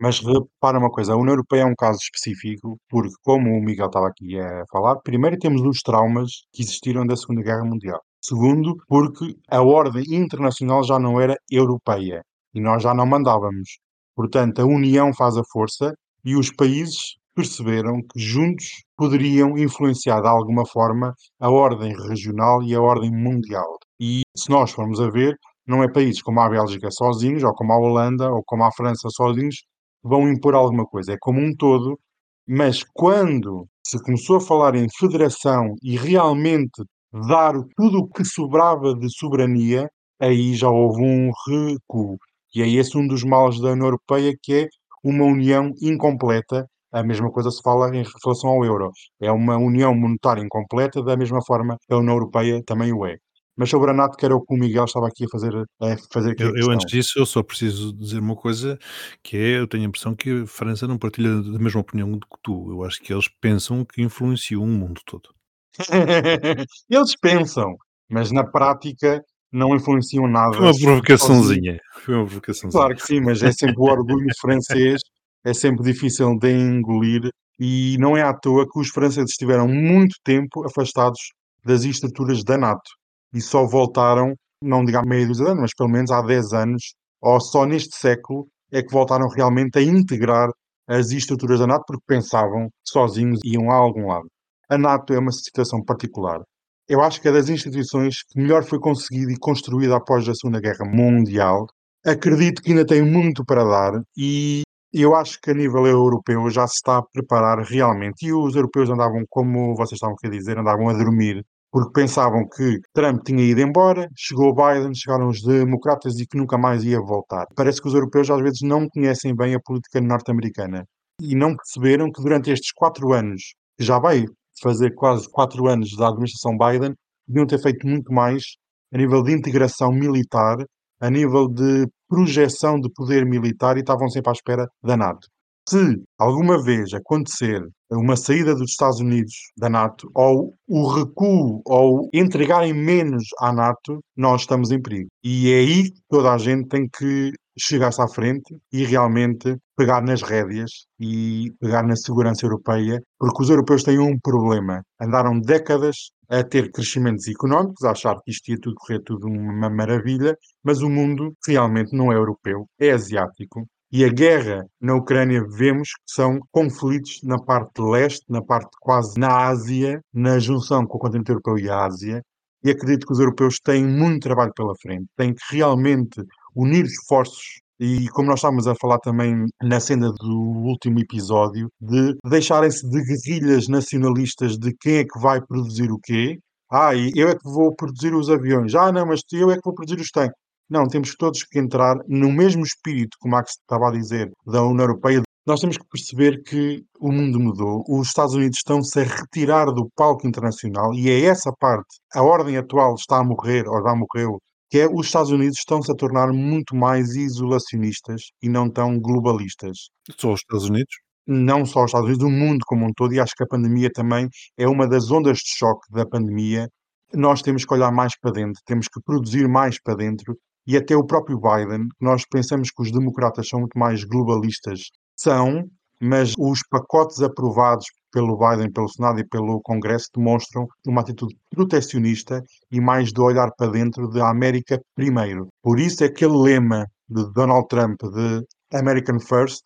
[0.00, 3.86] Mas repara uma coisa, a União Europeia é um caso específico, porque, como o Miguel
[3.86, 8.00] estava aqui a falar, primeiro temos os traumas que existiram da Segunda Guerra Mundial.
[8.26, 13.78] Segundo, porque a ordem internacional já não era europeia e nós já não mandávamos.
[14.16, 15.92] Portanto, a união faz a força
[16.24, 22.74] e os países perceberam que juntos poderiam influenciar de alguma forma a ordem regional e
[22.74, 23.76] a ordem mundial.
[24.00, 27.74] E se nós formos a ver, não é países como a Bélgica sozinhos, ou como
[27.74, 29.56] a Holanda, ou como a França sozinhos,
[30.02, 31.12] que vão impor alguma coisa.
[31.12, 32.00] É como um todo,
[32.48, 36.82] mas quando se começou a falar em federação e realmente
[37.14, 39.88] dar tudo o que sobrava de soberania,
[40.20, 42.18] aí já houve um recuo.
[42.54, 44.68] E é esse um dos males da União Europeia, que é
[45.02, 46.66] uma união incompleta.
[46.92, 48.90] A mesma coisa se fala em relação ao euro.
[49.20, 53.16] É uma união monetária incompleta, da mesma forma a União Europeia também o é.
[53.56, 55.96] Mas sobre a NATO, que era o que o Miguel estava aqui a fazer, a
[56.12, 58.76] fazer aqui Eu, eu, antes disso, eu só preciso dizer uma coisa,
[59.22, 62.20] que é, eu tenho a impressão que a França não partilha da mesma opinião do
[62.20, 62.70] que tu.
[62.70, 65.33] Eu acho que eles pensam que influenciam o mundo todo.
[66.90, 67.76] Eles pensam,
[68.08, 70.56] mas na prática não influenciam nada.
[70.56, 71.78] Foi uma provocaçãozinha.
[72.04, 72.80] Foi uma provocaçãozinha.
[72.80, 75.00] Claro que sim, mas é sempre o orgulho francês,
[75.44, 80.16] é sempre difícil de engolir e não é à toa que os franceses estiveram muito
[80.24, 81.20] tempo afastados
[81.64, 82.90] das estruturas da NATO
[83.32, 86.52] e só voltaram, não digo há meia dúzia de anos, mas pelo menos há 10
[86.52, 90.50] anos, ou só neste século, é que voltaram realmente a integrar
[90.88, 94.28] as estruturas da NATO porque pensavam que sozinhos iam a algum lado.
[94.74, 96.40] A NATO é uma situação particular.
[96.88, 100.60] Eu acho que é das instituições que melhor foi conseguida e construída após a Segunda
[100.60, 101.68] Guerra Mundial.
[102.04, 106.66] Acredito que ainda tem muito para dar e eu acho que a nível europeu já
[106.66, 108.26] se está a preparar realmente.
[108.26, 112.80] E os europeus andavam, como vocês estavam a dizer, andavam a dormir porque pensavam que
[112.92, 117.46] Trump tinha ido embora, chegou Biden, chegaram os democratas e que nunca mais ia voltar.
[117.54, 120.84] Parece que os europeus às vezes não conhecem bem a política norte-americana
[121.20, 124.24] e não perceberam que durante estes quatro anos, já vai
[124.62, 126.94] fazer quase quatro anos da administração Biden,
[127.26, 128.44] deviam ter feito muito mais
[128.92, 130.56] a nível de integração militar,
[131.00, 135.26] a nível de projeção de poder militar e estavam sempre à espera da NATO.
[135.66, 142.08] Se alguma vez acontecer uma saída dos Estados Unidos da NATO ou o recuo ou
[142.12, 145.08] entregarem menos à NATO, nós estamos em perigo.
[145.24, 150.02] E é aí que toda a gente tem que chegar-se à frente e realmente pegar
[150.02, 154.82] nas rédeas e pegar na segurança europeia, porque os europeus têm um problema.
[155.00, 159.70] Andaram décadas a ter crescimentos económicos, a achar que isto ia tudo correr tudo uma
[159.70, 163.66] maravilha, mas o mundo realmente não é europeu, é asiático.
[163.92, 169.18] E a guerra na Ucrânia vemos que são conflitos na parte leste, na parte quase
[169.20, 172.20] na Ásia, na junção com o continente europeu e a Ásia.
[172.64, 176.20] E acredito que os europeus têm muito trabalho pela frente, têm que realmente
[176.54, 182.16] unir esforços e como nós estávamos a falar também na cena do último episódio, de
[182.24, 186.38] deixarem-se de guerrilhas nacionalistas de quem é que vai produzir o quê.
[186.70, 188.74] Ah, eu é que vou produzir os aviões.
[188.74, 190.36] Ah, não, mas eu é que vou produzir os tanques.
[190.70, 194.84] Não, temos todos que entrar no mesmo espírito, como que estava a dizer, da União
[194.84, 195.22] Europeia.
[195.46, 199.90] Nós temos que perceber que o mundo mudou, os Estados Unidos estão-se a retirar do
[199.94, 202.00] palco internacional e é essa parte.
[202.14, 204.38] A ordem atual está a morrer, ou já morreu,
[204.70, 209.88] que é os Estados Unidos estão-se a tornar muito mais isolacionistas e não tão globalistas.
[210.18, 210.94] Só os Estados Unidos?
[211.26, 213.90] Não só os Estados Unidos, o mundo como um todo, e acho que a pandemia
[213.92, 216.68] também é uma das ondas de choque da pandemia.
[217.12, 220.96] Nós temos que olhar mais para dentro, temos que produzir mais para dentro, e até
[220.96, 224.80] o próprio Biden, nós pensamos que os democratas são muito mais globalistas.
[225.16, 225.64] São,
[226.04, 232.42] mas os pacotes aprovados pelo Biden, pelo Senado e pelo Congresso demonstram uma atitude protecionista
[232.70, 235.48] e mais de olhar para dentro da América primeiro.
[235.62, 239.62] Por isso é que aquele lema de Donald Trump de American First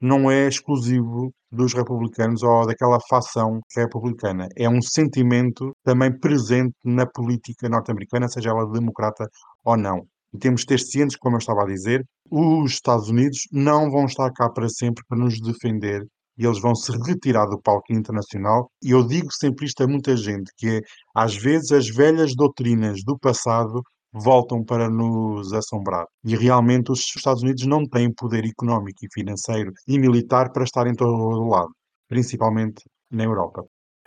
[0.00, 4.48] não é exclusivo dos republicanos ou daquela facção republicana.
[4.56, 9.28] É um sentimento também presente na política norte-americana, seja ela democrata
[9.64, 10.00] ou não.
[10.32, 14.06] E temos de ter cientes, como eu estava a dizer, os Estados Unidos não vão
[14.06, 16.06] estar cá para sempre para nos defender
[16.38, 18.70] e eles vão se retirar do palco internacional.
[18.82, 20.80] E eu digo sempre isto a muita gente, que é,
[21.14, 26.06] às vezes as velhas doutrinas do passado voltam para nos assombrar.
[26.24, 30.86] E realmente os Estados Unidos não têm poder económico e financeiro e militar para estar
[30.86, 31.70] em todo o lado,
[32.08, 33.64] principalmente na Europa.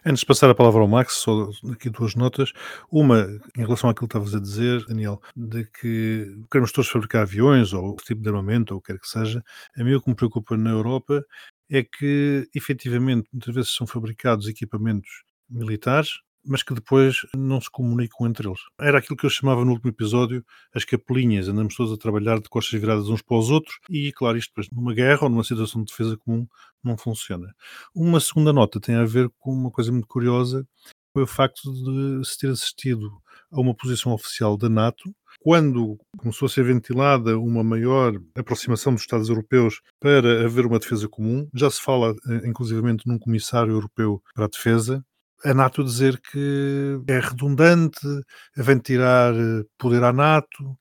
[0.08, 2.52] Antes de passar a palavra ao Max, só aqui duas notas.
[2.92, 7.74] Uma, em relação àquilo que estavas a dizer, Daniel, de que queremos todos fabricar aviões
[7.74, 9.44] ou tipo de armamento ou o que quer que seja.
[9.76, 11.26] A mim o que me preocupa na Europa
[11.72, 16.10] é que, efetivamente, muitas vezes são fabricados equipamentos militares
[16.46, 18.60] mas que depois não se comunicam entre eles.
[18.80, 22.50] Era aquilo que eu chamava no último episódio as capelinhas, andamos todos a trabalhar de
[22.50, 25.84] costas viradas uns para os outros e, claro, isto depois numa guerra ou numa situação
[25.84, 26.48] de defesa comum
[26.84, 27.54] não funciona.
[27.94, 30.68] Uma segunda nota tem a ver com uma coisa muito curiosa,
[31.14, 33.10] foi o facto de se ter assistido
[33.52, 39.04] a uma posição oficial da NATO quando começou a ser ventilada uma maior aproximação dos
[39.04, 44.22] Estados europeus para haver uma defesa comum, já se fala eh, inclusivamente num comissário europeu
[44.34, 45.06] para a defesa,
[45.46, 48.00] a NATO dizer que é redundante,
[48.58, 50.78] vem tirar eh, poder à NATO,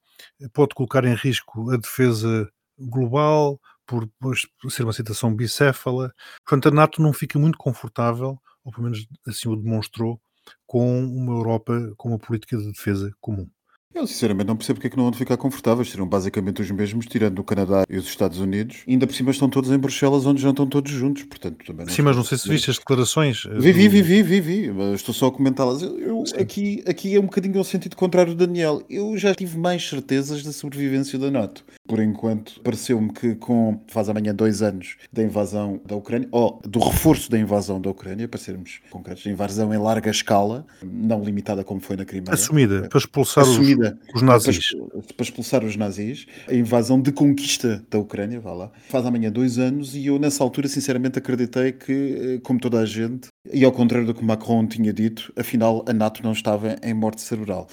[0.53, 2.49] pode colocar em risco a defesa
[2.79, 4.37] global, por, por
[4.71, 6.13] ser uma situação bicéfala.
[6.45, 10.21] Portanto, a NATO não fica muito confortável, ou pelo menos assim o demonstrou,
[10.67, 13.49] com uma Europa com uma política de defesa comum.
[13.95, 15.91] Eu sinceramente não percebo porque é que não vão ficar confortáveis.
[15.91, 18.79] Serão basicamente os mesmos, tirando o Canadá e os Estados Unidos.
[18.87, 21.23] E ainda por cima estão todos em Bruxelas, onde já estão todos juntos.
[21.23, 23.45] Portanto, também Sim, mas não sei se viste as declarações.
[23.59, 24.73] Vi, vi, vi, vi, vi.
[24.95, 25.83] Estou só a comentá-las.
[25.83, 28.83] Eu aqui, aqui é um bocadinho ao sentido contrário do Daniel.
[28.91, 31.65] Eu já tive mais certezas da sobrevivência da NATO.
[31.87, 36.79] Por enquanto, pareceu-me que com, faz amanhã dois anos da invasão da Ucrânia, ou do
[36.79, 41.81] reforço da invasão da Ucrânia, para sermos concretos, invasão em larga escala, não limitada como
[41.81, 42.33] foi na Crimeia.
[42.33, 44.73] Assumida, para expulsar Assumida, os, os nazis.
[44.73, 49.31] Para, para, expulsar os nazis, a invasão de conquista da Ucrânia, vá lá, faz amanhã
[49.31, 53.63] dois anos, e eu nessa altura sinceramente acreditei que, eh, como toda a gente, e
[53.63, 57.69] ao contrário do que Macron tinha dito, afinal a NATO não estava em morte cerebral.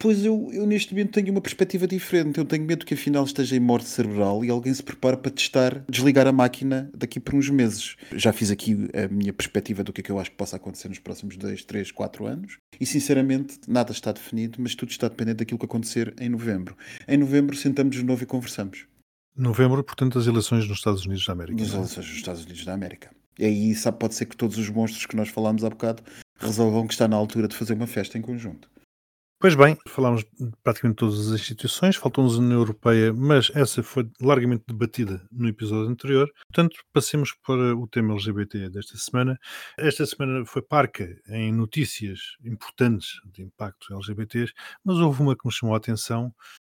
[0.00, 2.38] Pois eu, eu neste momento tenho uma perspectiva diferente.
[2.38, 5.84] Eu tenho medo que afinal esteja em morte cerebral e alguém se prepare para testar,
[5.86, 7.96] desligar a máquina daqui por uns meses.
[8.16, 10.88] Já fiz aqui a minha perspectiva do que é que eu acho que possa acontecer
[10.88, 15.36] nos próximos 2, 3, 4 anos e sinceramente nada está definido, mas tudo está dependente
[15.36, 16.74] daquilo que acontecer em novembro.
[17.06, 18.86] Em novembro sentamos de novo e conversamos.
[19.36, 21.62] Novembro, portanto, as eleições nos Estados Unidos da América.
[21.62, 21.76] As é?
[21.76, 23.10] eleições nos Estados Unidos da América.
[23.38, 26.02] E aí sabe, pode ser que todos os monstros que nós falámos há bocado
[26.38, 28.66] resolvam que está na altura de fazer uma festa em conjunto.
[29.42, 34.06] Pois bem, falámos de praticamente todas as instituições, faltou-nos a União Europeia, mas essa foi
[34.20, 36.30] largamente debatida no episódio anterior.
[36.52, 39.40] Portanto, passemos para o tema LGBT desta semana.
[39.78, 44.52] Esta semana foi parca em notícias importantes de impacto LGBTs,
[44.84, 46.34] mas houve uma que me chamou a atenção,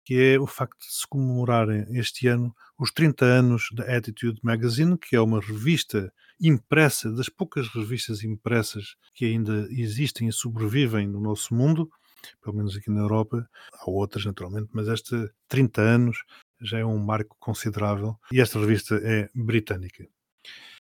[0.06, 5.00] que é o facto de se comemorarem este ano os 30 anos da Attitude Magazine,
[5.00, 11.20] que é uma revista impressa, das poucas revistas impressas que ainda existem e sobrevivem no
[11.20, 11.90] nosso mundo
[12.42, 13.48] pelo menos aqui na Europa.
[13.74, 16.24] Há outras, naturalmente, mas esta 30 anos
[16.62, 20.08] já é um marco considerável e esta revista é britânica.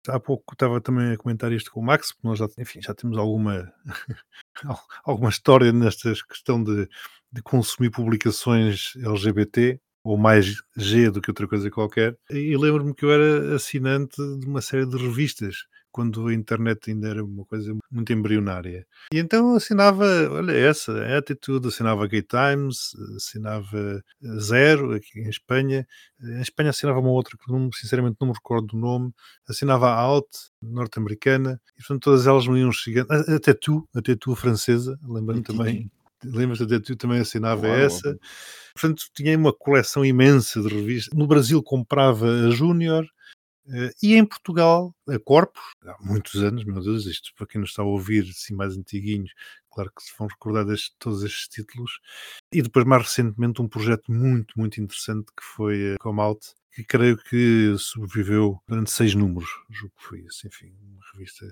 [0.08, 2.94] Há pouco estava também a comentar isto com o Max, porque nós já, enfim, já
[2.94, 3.72] temos alguma,
[5.06, 6.90] alguma história nesta questão de,
[7.32, 12.18] de consumir publicações LGBT, ou mais G do que outra coisa qualquer.
[12.30, 17.10] E lembro-me que eu era assinante de uma série de revistas quando a internet ainda
[17.10, 18.86] era uma coisa muito embrionária.
[19.14, 24.04] E então assinava, olha, essa, a Attitude, assinava Gay Times, assinava
[24.40, 25.88] Zero, aqui em Espanha.
[26.22, 29.12] Em Espanha assinava uma outra que não, sinceramente não me recordo do nome.
[29.48, 30.30] Assinava a Out,
[30.62, 31.60] norte-americana.
[31.78, 33.12] E portanto todas elas me iam chegando.
[33.12, 35.92] Até tu, até tu francesa, lembrando também.
[36.24, 37.82] Lembras-te até tu também assinava claro.
[37.82, 38.20] essa.
[38.74, 41.18] Portanto, tinha uma coleção imensa de revistas.
[41.18, 43.06] No Brasil comprava a Júnior,
[44.02, 47.82] e em Portugal, a Corpos, há muitos anos, meu Deus, isto para quem nos está
[47.82, 49.32] a ouvir, assim mais antiguinhos,
[49.70, 52.00] claro que se vão recordar deste, todos estes títulos.
[52.52, 56.84] E depois, mais recentemente, um projeto muito, muito interessante que foi a Come Out, que
[56.84, 61.46] creio que sobreviveu durante seis números, julgo que foi isso, enfim, uma revista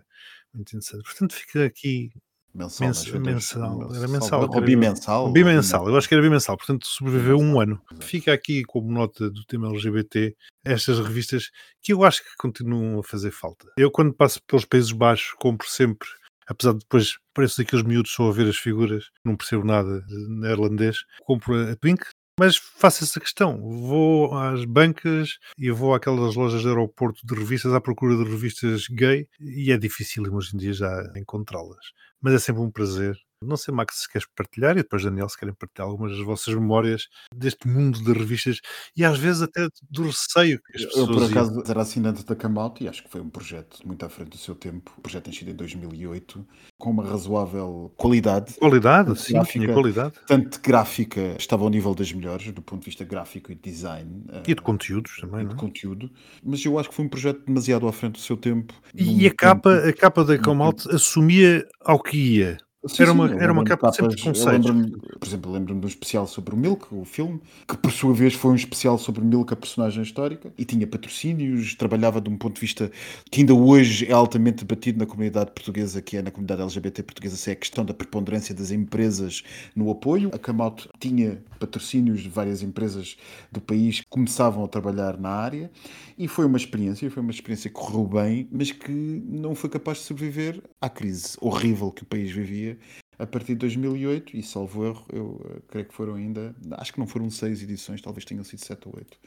[0.54, 1.04] muito interessante.
[1.04, 2.12] Portanto, fica aqui
[2.60, 4.42] Mensal, Mens mensal, era mensal.
[4.42, 5.32] Ou bimensal.
[5.32, 7.82] Bimensal, eu acho que era bimensal, portanto sobreviveu um ano.
[8.02, 13.04] Fica aqui como nota do tema LGBT estas revistas que eu acho que continuam a
[13.04, 13.66] fazer falta.
[13.78, 16.10] Eu, quando passo pelos Países Baixos, compro sempre,
[16.50, 20.98] apesar de depois parece aqueles miúdos só a ver as figuras, não percebo nada neerlandês,
[21.24, 22.04] compro a Twink,
[22.40, 23.60] mas faço essa questão.
[23.60, 28.88] Vou às bancas e vou àquelas lojas de aeroporto de revistas à procura de revistas
[28.88, 31.92] gay e é difícil hoje em dia já encontrá-las.
[32.22, 35.38] Mas é sempre um prazer não sei, Max, se queres partilhar e depois, Daniel, se
[35.38, 38.60] querem partilhar algumas das vossas memórias deste mundo de revistas
[38.96, 41.08] e às vezes até do receio que as pessoas.
[41.08, 41.64] Eu, por acaso, iam.
[41.68, 44.56] era assinante da Camalto e acho que foi um projeto muito à frente do seu
[44.56, 44.92] tempo.
[44.98, 46.46] O projeto nascido em 2008,
[46.78, 48.56] com uma razoável qualidade.
[48.56, 50.14] Qualidade, sim, gráfica, tinha qualidade.
[50.28, 54.26] Tanto gráfica, estava ao nível das melhores, do ponto de vista gráfico e de design.
[54.46, 55.58] E de conteúdos também, e de é?
[55.58, 56.12] conteúdo.
[56.44, 58.74] Mas eu acho que foi um projeto demasiado à frente do seu tempo.
[58.94, 62.58] E a capa, a capa da Camalto assumia ao que ia
[62.88, 65.86] Sim, Era sim, uma- eu era uma capa sempre de lembro-me- Por exemplo, lembro-me de
[65.86, 69.22] um especial sobre o Milk, o filme, que por sua vez foi um especial sobre
[69.22, 72.90] o Milk, a personagem histórica, e tinha patrocínios, trabalhava de um ponto de vista
[73.30, 77.36] que ainda hoje é altamente debatido na comunidade portuguesa, que é na comunidade LGBT portuguesa,
[77.36, 79.44] se é a questão da preponderância das empresas
[79.76, 80.30] no apoio.
[80.34, 83.18] A Camout tinha patrocínios de várias empresas
[83.52, 85.70] do país que começavam a trabalhar na área,
[86.18, 89.98] e foi uma experiência, foi uma experiência que correu bem, mas que não foi capaz
[89.98, 92.69] de sobreviver à crise horrível que o país vivia
[93.18, 97.00] a partir de 2008 e salvo erro, eu eh, creio que foram ainda, acho que
[97.00, 99.18] não foram seis edições, talvez tenham sido sete ou oito.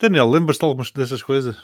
[0.00, 1.56] Daniel, lembras-te de algumas dessas coisas?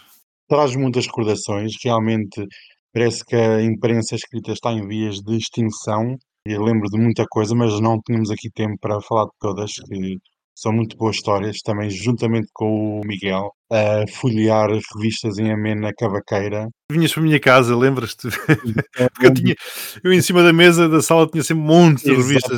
[0.48, 2.46] Traz muitas recordações, realmente
[2.92, 6.16] parece que a imprensa escrita está em vias de extinção.
[6.46, 10.18] Eu lembro de muita coisa, mas não tínhamos aqui tempo para falar de todas, que
[10.56, 16.66] são muito boas histórias, também juntamente com o Miguel, a folhear revistas em amena cavaqueira.
[16.90, 18.28] Vinhas para a minha casa, lembras-te?
[19.12, 19.54] Porque eu tinha,
[20.02, 22.56] eu em cima da mesa da sala tinha sempre montes de revistas.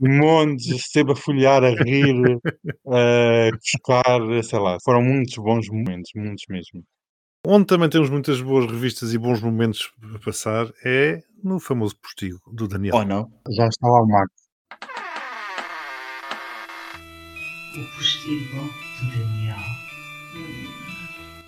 [0.00, 2.38] Montes, sempre a folhear, a rir,
[2.88, 6.82] a buscar, sei lá, foram muitos bons momentos, muitos mesmo.
[7.46, 12.38] Onde também temos muitas boas revistas e bons momentos a passar é no famoso postigo
[12.52, 12.94] do Daniel.
[12.94, 13.30] Ou não?
[13.50, 14.41] Já está lá o Max.
[17.74, 18.70] O postigo
[19.00, 19.56] de Daniel.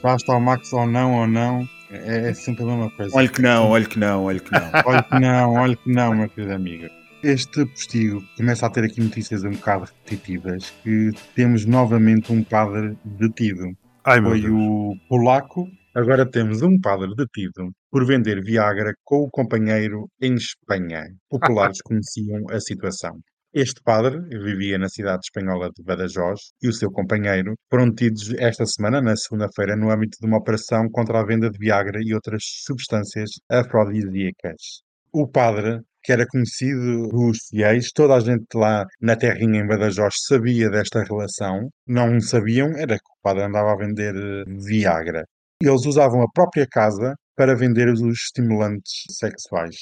[0.03, 3.14] Já está o Max ou não ou não, é, é sempre a mesma coisa.
[3.14, 4.70] Olha que não, olha que não, olha que não.
[4.87, 6.89] Olha que não, olha que não, meu querido amigo.
[7.22, 12.97] Este postigo começa a ter aqui notícias um bocado repetitivas, que temos novamente um padre
[13.05, 13.64] detido.
[14.05, 14.53] Ai Foi Deus.
[14.53, 21.05] o polaco, agora temos um padre detido por vender Viagra com o companheiro em Espanha.
[21.29, 23.18] Populares conheciam a situação.
[23.57, 28.66] Este padre vivia na cidade espanhola de Badajoz e o seu companheiro foram detidos esta
[28.66, 32.42] semana, na segunda-feira, no âmbito de uma operação contra a venda de Viagra e outras
[32.64, 34.82] substâncias afrodisíacas.
[35.12, 40.14] O padre, que era conhecido dos fiéis, toda a gente lá na terrinha em Badajoz
[40.26, 41.70] sabia desta relação.
[41.86, 45.24] Não sabiam, era que o padre andava a vender eh, Viagra.
[45.62, 49.76] Eles usavam a própria casa para vender os estimulantes sexuais.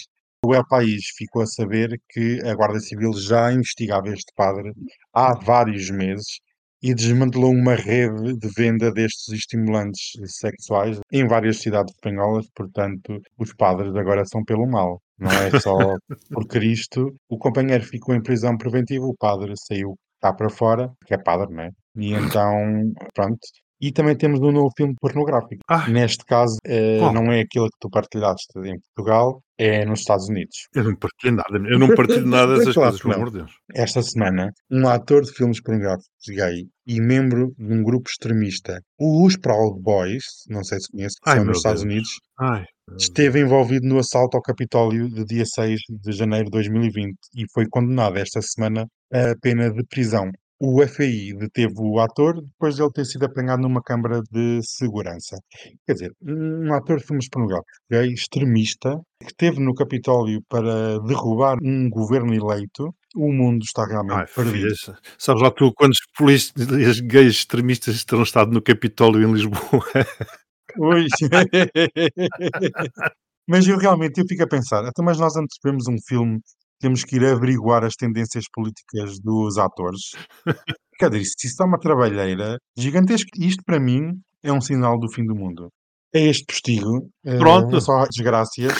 [0.45, 4.72] O El País ficou a saber que a Guarda Civil já investigava este padre
[5.14, 6.40] há vários meses
[6.82, 12.49] e desmantelou uma rede de venda destes estimulantes sexuais em várias cidades espanholas.
[12.57, 15.01] Portanto, os padres agora são pelo mal.
[15.16, 15.76] Não é só
[16.32, 17.14] por Cristo.
[17.28, 21.55] O companheiro ficou em prisão preventiva, o padre saiu cá para fora, que é padre,
[21.55, 21.70] não é?
[21.95, 23.38] E então, pronto.
[23.83, 25.61] E também temos um novo filme pornográfico.
[25.68, 25.89] Ah.
[25.89, 30.68] Neste caso, eh, não é aquele que tu partilhaste em Portugal, é nos Estados Unidos.
[30.72, 33.53] Eu não partilho nada, eu não partilho nada dessas Claro coisas, pelo amor de Deus.
[33.74, 39.37] Esta semana, um ator de filmes pornográficos gay e membro de um grupo extremista, os
[39.37, 41.93] Proud Boys, não sei se conhece, que Ai, são nos Estados Deus.
[41.93, 42.11] Unidos,
[42.41, 42.64] Ai,
[42.97, 47.66] esteve envolvido no assalto ao Capitólio de dia 6 de janeiro de 2020 e foi
[47.68, 50.30] condenado esta semana a pena de prisão.
[50.64, 55.36] O FBI deteve o ator depois de ele ter sido apanhado numa câmara de segurança.
[55.84, 61.58] Quer dizer, um ator de filmes pornográficos gay, extremista, que esteve no Capitólio para derrubar
[61.60, 64.54] um governo eleito, o mundo está realmente ai perdido.
[64.54, 64.92] filhas.
[65.18, 69.84] Sabes lá tu quantos polícias gays extremistas terão estado no Capitólio em Lisboa?
[70.78, 71.06] Ui.
[73.48, 76.38] mas eu realmente eu fico a pensar, até mas nós antes de vermos um filme
[76.83, 80.11] temos que ir averiguar as tendências políticas dos atores.
[80.99, 84.11] Quer dizer, se isso é uma trabalheira gigantesca, isto para mim
[84.43, 85.68] é um sinal do fim do mundo.
[86.14, 87.09] É este postigo.
[87.24, 87.76] eh, Pronto.
[87.76, 88.74] é só desgraças.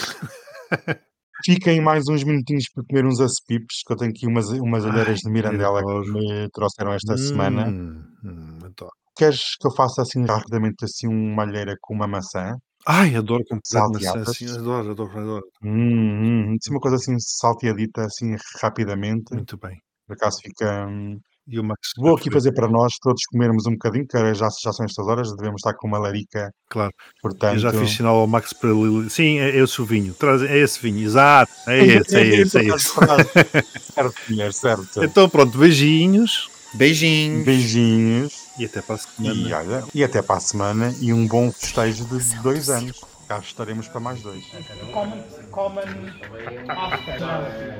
[1.45, 5.19] Fiquem mais uns minutinhos para comer uns acepipes, que eu tenho aqui umas, umas alheiras
[5.19, 7.67] de Mirandela que me trouxeram esta semana.
[7.67, 8.91] Hum, hum, adoro.
[9.15, 12.53] Queres que eu faça assim rapidamente assim uma alheira com uma maçã?
[12.85, 14.27] Ai, adoro com Salteadas.
[14.29, 15.45] assim, adoro, adoro, adoro.
[15.63, 19.33] Hum, hum, assim, uma coisa assim salteadita assim rapidamente.
[19.33, 19.77] Muito bem.
[20.07, 20.85] Por acaso fica.
[20.87, 21.17] hum,
[21.47, 24.71] E o Max Vou aqui fazer para nós todos comermos um bocadinho, que já, já
[24.71, 26.91] são estas horas, devemos estar com uma larica, Claro.
[27.21, 27.53] portanto.
[27.55, 29.09] Eu já fiz sinal ao Max para Lili.
[29.09, 30.13] Sim, é esse o vinho.
[30.13, 31.51] Traz, é esse vinho, exato.
[31.67, 32.89] É esse, é esse, é esse.
[33.93, 35.03] certo, mulher, certo.
[35.03, 37.45] Então pronto, beijinhos Beijinhos.
[37.45, 39.57] Beijinhos e até para a e, semana.
[39.57, 42.99] olha, e até para a semana e um bom festejo de dois anos.
[43.27, 44.43] Cá estaremos para mais dois.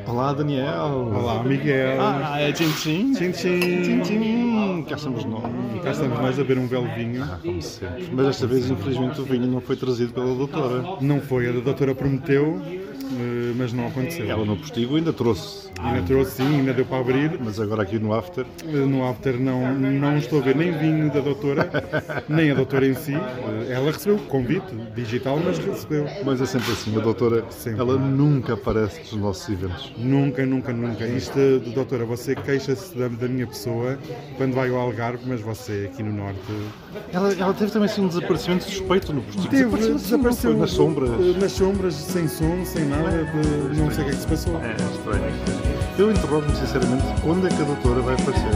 [0.07, 1.11] Olá, Daniel.
[1.13, 1.97] Olá, Miguel.
[1.99, 3.13] Ah, é Tchim Tchim.
[3.13, 4.01] Tchim Tchim.
[4.01, 4.85] Tchim.
[4.87, 5.43] Cá estamos nós.
[5.83, 7.27] Cá estamos nós a beber um belo vinho.
[7.41, 8.09] como sempre.
[8.13, 10.97] Mas desta vez, infelizmente, o vinho não foi trazido pela doutora.
[11.01, 11.49] Não foi.
[11.49, 12.61] A doutora prometeu
[13.55, 14.29] mas não aconteceu.
[14.29, 17.39] Ela no postigo ainda trouxe, Ainda trouxe sim, ainda deu para abrir.
[17.43, 21.11] mas agora aqui no after, Eh, No after não, não estou a ver nem vinho
[21.11, 21.69] da doutora,
[22.29, 23.13] nem a doutora em si.
[23.13, 26.05] Eh, Ela recebeu o convite digital, mas recebeu.
[26.25, 27.81] mas é sempre assim, a doutora, Sempre.
[27.81, 29.91] ela nunca aparece nos nossos eventos.
[29.97, 31.05] Nunca, nunca, nunca.
[31.07, 33.97] Isto, doutora, você queixa-se da, da minha pessoa
[34.37, 36.39] quando vai ao Algarve, mas você aqui no Norte
[37.11, 39.47] Ela, ela teve também assim um desaparecimento suspeito no postigo.
[39.47, 41.09] teve, Desapareceu, assim, desapareceu nas sombras.
[41.09, 44.27] eh, nas sombras, sem som, sem nada, de- não sei o que é que se
[44.27, 44.61] passou.
[44.63, 45.23] É estranho.
[45.97, 48.51] Eu interrogo-me sinceramente quando é que a doutora vai aparecer.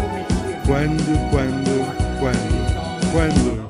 [0.65, 3.66] Quando, quando, quando, quando?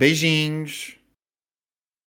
[0.00, 0.39] Beijinhos.